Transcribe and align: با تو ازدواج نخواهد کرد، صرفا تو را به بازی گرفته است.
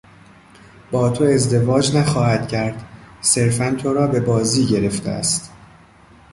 با 0.91 1.09
تو 1.09 1.23
ازدواج 1.23 1.95
نخواهد 1.95 2.47
کرد، 2.47 2.83
صرفا 3.21 3.71
تو 3.79 3.93
را 3.93 4.07
به 4.07 4.19
بازی 4.19 4.65
گرفته 4.67 5.09
است. 5.09 5.51